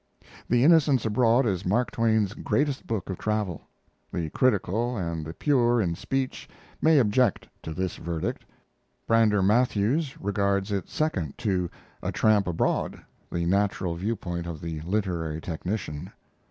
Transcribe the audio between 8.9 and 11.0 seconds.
Brander Matthews regards it